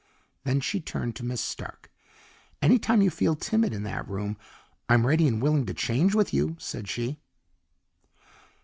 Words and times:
Then 0.45 0.61
she 0.61 0.81
turned 0.81 1.15
to 1.17 1.23
Miss 1.23 1.41
Stark. 1.41 1.91
"Any 2.59 2.79
time 2.79 3.03
you 3.03 3.11
feel 3.11 3.35
timid 3.35 3.71
in 3.71 3.83
that 3.83 4.07
room 4.09 4.35
I'm 4.89 5.05
ready 5.05 5.27
and 5.27 5.39
willing 5.39 5.67
to 5.67 5.75
change 5.75 6.15
with 6.15 6.33
you," 6.33 6.55
said 6.57 6.89
she. 6.89 7.19